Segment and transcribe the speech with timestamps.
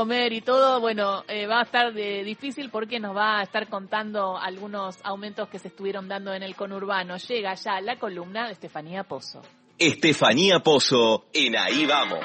[0.00, 3.68] comer y todo, bueno, eh, va a estar de, difícil porque nos va a estar
[3.68, 7.18] contando algunos aumentos que se estuvieron dando en el conurbano.
[7.18, 9.42] Llega ya la columna de Estefanía Pozo.
[9.78, 12.24] Estefanía Pozo, en Ahí Vamos.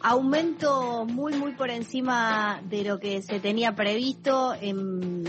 [0.00, 5.24] Aumento muy, muy por encima de lo que se tenía previsto, en,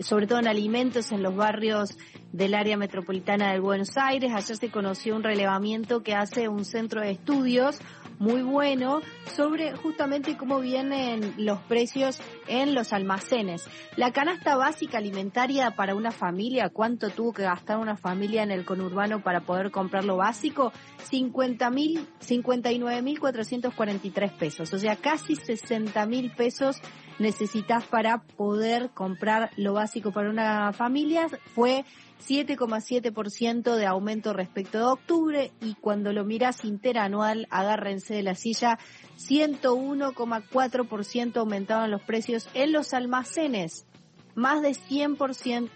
[0.00, 1.96] sobre todo en alimentos en los barrios
[2.32, 4.32] del área metropolitana de Buenos Aires.
[4.34, 7.78] Ayer se conoció un relevamiento que hace un centro de estudios
[8.18, 9.00] muy bueno
[9.34, 13.64] sobre justamente cómo vienen los precios en los almacenes.
[13.96, 18.64] La canasta básica alimentaria para una familia, ¿cuánto tuvo que gastar una familia en el
[18.64, 20.72] conurbano para poder comprar lo básico?
[21.04, 26.80] 50 mil, 59 mil 443 pesos, o sea, casi 60 mil pesos
[27.18, 31.28] necesitas para poder comprar lo básico para una familia.
[31.54, 31.84] Fue
[32.26, 38.78] 7,7% de aumento respecto de octubre y cuando lo miras interanual, agárrense de la silla,
[39.16, 43.86] 101,4% aumentaban los precios en los almacenes,
[44.34, 45.68] más de 100%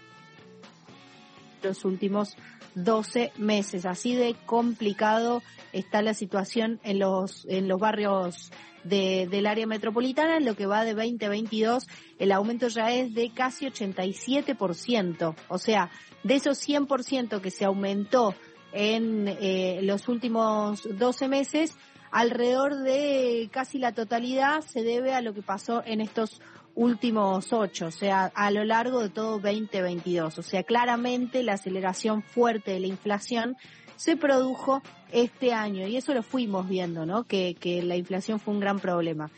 [1.63, 2.35] los últimos
[2.75, 3.85] 12 meses.
[3.85, 8.51] Así de complicado está la situación en los, en los barrios
[8.83, 10.37] de, del área metropolitana.
[10.37, 11.87] En lo que va de 2022,
[12.19, 15.35] el aumento ya es de casi 87%.
[15.49, 15.89] O sea,
[16.23, 18.35] de esos 100% que se aumentó
[18.71, 21.77] en eh, los últimos 12 meses,
[22.11, 26.41] alrededor de casi la totalidad se debe a lo que pasó en estos
[26.75, 30.39] últimos ocho, o sea, a lo largo de todo 2022.
[30.39, 33.55] O sea, claramente la aceleración fuerte de la inflación
[33.95, 37.23] se produjo este año y eso lo fuimos viendo, ¿no?
[37.23, 39.29] Que, que la inflación fue un gran problema.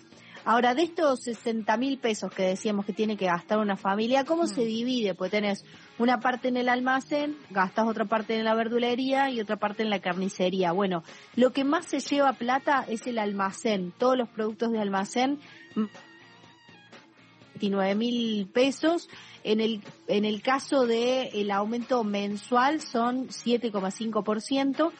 [0.47, 4.45] Ahora, de estos 60 mil pesos que decíamos que tiene que gastar una familia, ¿cómo
[4.45, 4.67] se mm.
[4.67, 5.15] divide?
[5.15, 5.65] Pues tenés
[5.97, 9.89] una parte en el almacén, gastas otra parte en la verdulería y otra parte en
[9.89, 10.71] la carnicería.
[10.71, 11.03] Bueno,
[11.35, 13.91] lo que más se lleva plata es el almacén.
[13.97, 15.39] Todos los productos de almacén
[17.55, 19.09] 29 mil pesos.
[19.43, 24.91] En el, en el caso de el aumento mensual son 7,5%.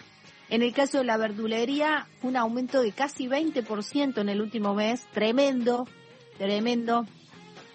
[0.50, 5.08] En el caso de la verdulería, un aumento de casi 20% en el último mes.
[5.12, 5.88] Tremendo,
[6.38, 7.08] tremendo.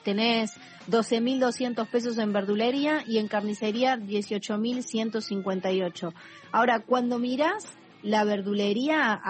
[0.04, 0.52] Tenés
[0.88, 6.14] 12.200 pesos en verdulería y en carnicería 18.158.
[6.52, 9.20] Ahora, cuando miras la verdulería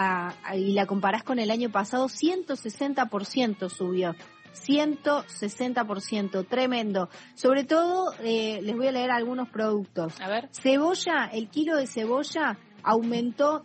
[0.55, 4.15] y la comparás con el año pasado, 160% subió.
[4.55, 7.09] 160%, tremendo.
[7.35, 10.21] Sobre todo, eh, les voy a leer algunos productos.
[10.21, 10.51] A ver.
[10.53, 13.65] Cebolla, el kilo de cebolla aumentó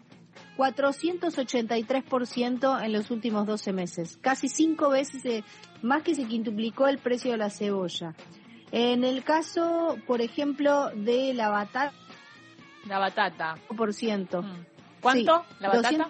[0.57, 4.17] 483% en los últimos 12 meses.
[4.21, 5.43] Casi cinco veces eh,
[5.81, 8.15] más que se quintuplicó el precio de la cebolla.
[8.71, 11.93] En el caso, por ejemplo, de la batata.
[12.87, 13.55] La batata.
[13.75, 14.41] Por ciento.
[14.41, 14.65] Mm.
[15.01, 15.43] ¿Cuánto?
[15.59, 16.07] ¿La batata?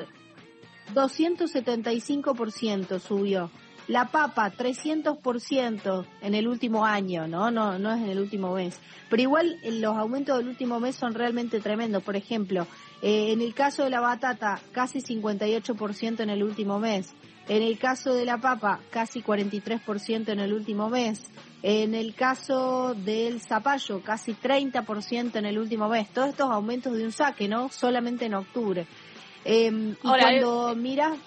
[0.94, 3.50] 275% subió.
[3.88, 7.52] La papa, 300% en el último año, ¿no?
[7.52, 8.80] No, no es en el último mes.
[9.10, 12.02] Pero igual eh, los aumentos del último mes son realmente tremendos.
[12.02, 12.66] Por ejemplo,
[13.02, 17.14] eh, en el caso de la batata, casi 58% en el último mes.
[17.48, 21.22] En el caso de la papa, casi 43% en el último mes.
[21.62, 26.10] En el caso del zapallo, casi 30% en el último mes.
[26.10, 27.70] Todos estos aumentos de un saque, ¿no?
[27.70, 28.88] Solamente en octubre.
[29.44, 31.20] Em, y cuando eh, miras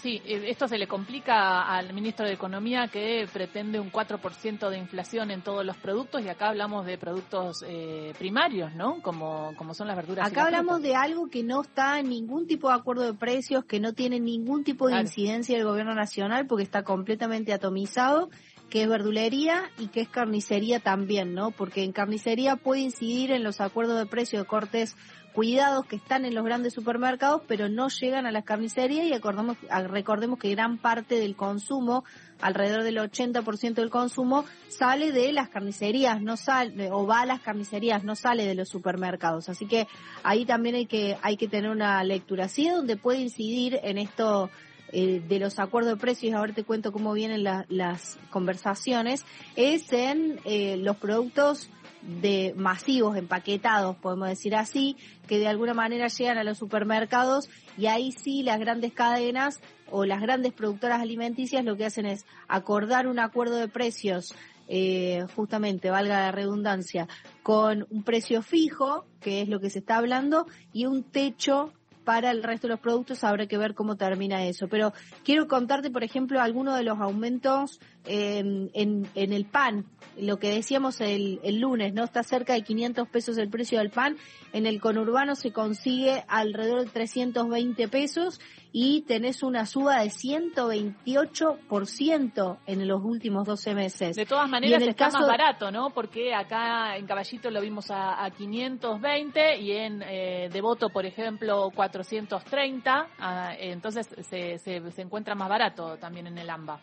[0.00, 4.78] Sí, eh, esto se le complica al ministro de Economía que pretende un 4% de
[4.78, 9.02] inflación en todos los productos y acá hablamos de productos eh, primarios, ¿no?
[9.02, 10.28] Como, como son las verduras.
[10.28, 13.80] Acá hablamos de algo que no está en ningún tipo de acuerdo de precios, que
[13.80, 18.30] no tiene ningún tipo de incidencia del gobierno nacional porque está completamente atomizado
[18.70, 21.50] que es verdulería y que es carnicería también, ¿no?
[21.50, 24.96] Porque en carnicería puede incidir en los acuerdos de precio de cortes
[25.32, 29.56] cuidados que están en los grandes supermercados, pero no llegan a las carnicerías y acordamos,
[29.86, 32.04] recordemos que gran parte del consumo,
[32.40, 37.40] alrededor del 80% del consumo, sale de las carnicerías, no sale, o va a las
[37.40, 39.48] carnicerías, no sale de los supermercados.
[39.48, 39.86] Así que
[40.24, 42.46] ahí también hay que, hay que tener una lectura.
[42.46, 44.50] Así donde puede incidir en esto
[44.92, 49.24] eh, de los acuerdos de precios, ahora te cuento cómo vienen las conversaciones,
[49.56, 51.70] es en eh, los productos
[52.02, 54.96] de masivos, empaquetados, podemos decir así,
[55.26, 60.04] que de alguna manera llegan a los supermercados y ahí sí las grandes cadenas o
[60.04, 64.34] las grandes productoras alimenticias lo que hacen es acordar un acuerdo de precios
[64.70, 67.08] eh, justamente, valga la redundancia,
[67.42, 71.72] con un precio fijo, que es lo que se está hablando, y un techo
[72.08, 74.66] para el resto de los productos habrá que ver cómo termina eso.
[74.66, 74.94] Pero
[75.24, 79.84] quiero contarte, por ejemplo, algunos de los aumentos en, en, el pan.
[80.16, 82.04] Lo que decíamos el, el, lunes, ¿no?
[82.04, 84.16] Está cerca de 500 pesos el precio del pan.
[84.54, 88.40] En el conurbano se consigue alrededor de 320 pesos
[88.80, 94.14] y tenés una suba de 128% en los últimos 12 meses.
[94.14, 95.90] De todas maneras está más barato, ¿no?
[95.90, 103.08] Porque acá en Caballito lo vimos a, 520 y en eh, Devoto, por ejemplo, 430.
[103.18, 106.78] Ah, entonces se, se, se encuentra más barato también en el AMBA.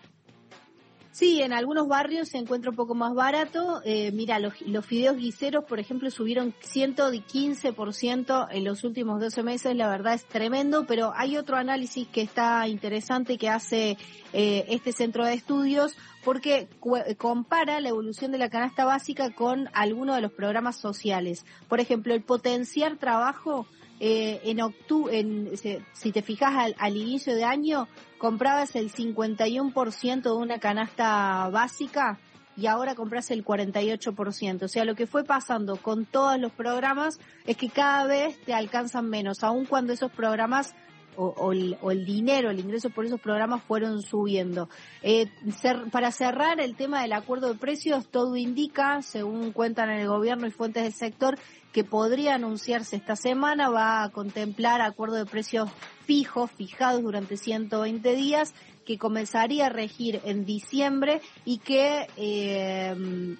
[1.15, 3.81] Sí, en algunos barrios se encuentra un poco más barato.
[3.85, 9.77] Eh, mira, los, los, fideos guiseros, por ejemplo, subieron 115% en los últimos 12 meses.
[9.77, 13.97] La verdad es tremendo, pero hay otro análisis que está interesante que hace
[14.33, 15.95] eh, este centro de estudios
[16.25, 16.67] porque
[17.17, 21.45] compara la evolución de la canasta básica con algunos de los programas sociales.
[21.69, 23.67] Por ejemplo, el potenciar trabajo
[23.99, 25.51] eh, en octubre, en,
[25.93, 27.87] si te fijas al, inicio de año,
[28.17, 32.19] comprabas el 51% de una canasta básica
[32.57, 34.63] y ahora compras el 48%.
[34.63, 38.53] O sea, lo que fue pasando con todos los programas es que cada vez te
[38.53, 40.75] alcanzan menos, aun cuando esos programas
[41.17, 44.69] o, el, dinero, el ingreso por esos programas fueron subiendo.
[45.01, 45.27] Eh,
[45.91, 50.47] para cerrar el tema del acuerdo de precios, todo indica, según cuentan en el gobierno
[50.47, 51.37] y fuentes del sector,
[51.71, 55.69] que podría anunciarse esta semana, va a contemplar acuerdo de precios
[56.05, 58.53] fijos, fijados durante 120 días,
[58.85, 63.35] que comenzaría a regir en diciembre y que eh,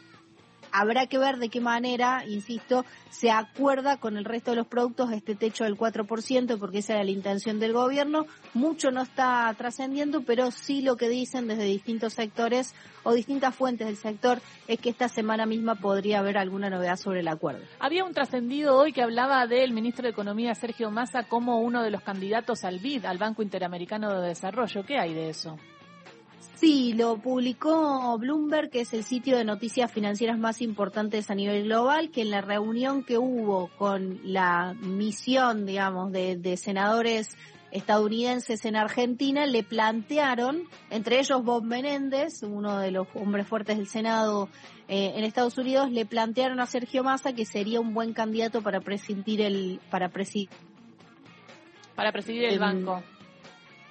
[0.76, 5.12] habrá que ver de qué manera, insisto, se acuerda con el resto de los productos
[5.12, 8.26] este techo del 4%, porque esa era la intención del gobierno.
[8.54, 13.88] Mucho no está trascendiendo, pero sí lo que dicen desde distintos sectores o distintas fuentes
[13.88, 17.64] del sector es que esta semana misma podría haber alguna novedad sobre el acuerdo.
[17.80, 21.92] Había un trascendido hoy que hablaba del ministro de Economía, Sergio Massa, como uno de
[21.92, 24.84] los candidatos al BID, al Banco Interamericano de Desarrollo.
[24.86, 25.58] ¿Qué hay de eso?
[26.56, 31.66] Sí, lo publicó Bloomberg, que es el sitio de noticias financieras más importantes a nivel
[31.66, 37.38] global, que en la reunión que hubo con la misión, digamos, de, senadores
[37.72, 43.88] estadounidenses en Argentina le plantearon, entre ellos Bob Menéndez, uno de los hombres fuertes del
[43.88, 44.48] Senado
[44.88, 48.80] eh, en Estados Unidos, le plantearon a Sergio Massa que sería un buen candidato para
[48.80, 50.50] presidir el para presidir
[51.96, 53.04] para presidir el banco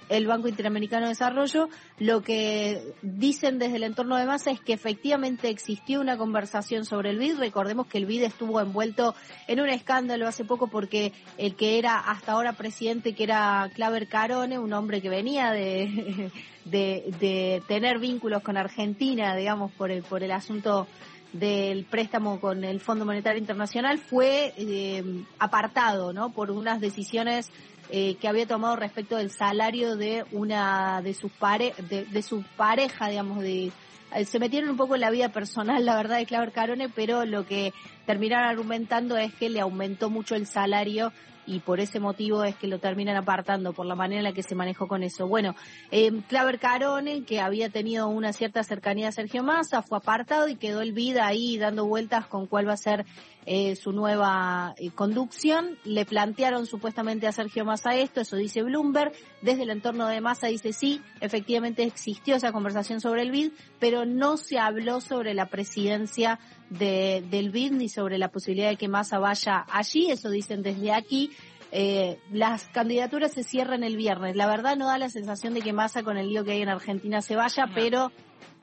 [0.08, 1.68] el Banco Interamericano de Desarrollo,
[1.98, 7.10] lo que dicen desde el entorno de masa es que efectivamente existió una conversación sobre
[7.10, 7.38] el BID.
[7.38, 9.14] Recordemos que el BID estuvo envuelto
[9.46, 14.08] en un escándalo hace poco porque el que era hasta ahora presidente, que era Claver
[14.08, 16.30] Carone, un hombre que venía de,
[16.64, 20.86] de, tener vínculos con Argentina, digamos, por el, por el asunto
[21.32, 25.02] del préstamo con el Fondo Monetario Internacional, fue eh,
[25.38, 26.30] apartado, ¿no?
[26.30, 27.50] Por unas decisiones
[27.90, 33.08] eh, que había tomado respecto del salario de una de sus pare, de, su pareja,
[33.08, 33.72] digamos, de
[34.14, 37.24] eh, se metieron un poco en la vida personal, la verdad, de Claver Carone, pero
[37.24, 37.72] lo que
[38.06, 41.12] terminaron argumentando es que le aumentó mucho el salario
[41.46, 44.42] y por ese motivo es que lo terminan apartando, por la manera en la que
[44.42, 45.26] se manejó con eso.
[45.26, 45.54] Bueno,
[45.90, 50.56] eh, Claver Carone, que había tenido una cierta cercanía a Sergio Massa, fue apartado y
[50.56, 53.04] quedó el vida ahí dando vueltas con cuál va a ser
[53.46, 55.78] eh, su nueva eh, conducción.
[55.84, 59.12] Le plantearon supuestamente a Sergio Massa esto, eso dice Bloomberg.
[59.42, 64.06] Desde el entorno de Massa dice sí, efectivamente existió esa conversación sobre el BID, pero
[64.06, 66.38] no se habló sobre la presidencia
[66.70, 70.92] de, del BID ni sobre la posibilidad de que Massa vaya allí, eso dicen desde
[70.92, 71.30] aquí.
[71.76, 74.36] Eh, las candidaturas se cierran el viernes.
[74.36, 76.68] La verdad no da la sensación de que Massa con el lío que hay en
[76.68, 78.12] Argentina se vaya, pero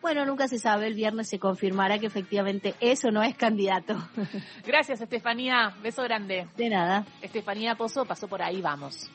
[0.01, 3.97] bueno, nunca se sabe, el viernes se confirmará que efectivamente eso no es candidato.
[4.65, 5.75] Gracias, Estefanía.
[5.83, 6.47] Beso grande.
[6.55, 7.05] De nada.
[7.21, 9.11] Estefanía Pozo pasó por ahí, vamos.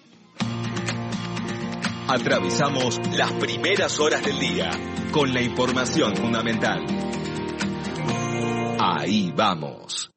[2.06, 4.70] Atravesamos las primeras horas del día
[5.10, 6.84] con la información fundamental.
[8.78, 10.12] Ahí vamos.